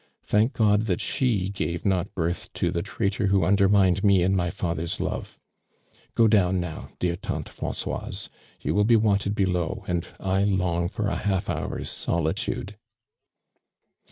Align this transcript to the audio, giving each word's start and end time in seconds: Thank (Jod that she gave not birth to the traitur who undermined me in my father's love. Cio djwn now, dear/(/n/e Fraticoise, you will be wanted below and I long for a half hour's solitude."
Thank 0.23 0.53
(Jod 0.55 0.87
that 0.87 0.99
she 0.99 1.49
gave 1.49 1.85
not 1.85 2.15
birth 2.15 2.51
to 2.53 2.71
the 2.71 2.81
traitur 2.81 3.27
who 3.27 3.43
undermined 3.45 4.03
me 4.03 4.23
in 4.23 4.35
my 4.35 4.49
father's 4.49 4.99
love. 4.99 5.39
Cio 6.17 6.27
djwn 6.27 6.55
now, 6.55 6.89
dear/(/n/e 6.97 7.43
Fraticoise, 7.51 8.29
you 8.61 8.73
will 8.73 8.83
be 8.83 8.95
wanted 8.95 9.35
below 9.35 9.85
and 9.87 10.07
I 10.19 10.43
long 10.43 10.89
for 10.89 11.05
a 11.07 11.17
half 11.17 11.51
hour's 11.51 11.91
solitude." 11.91 12.79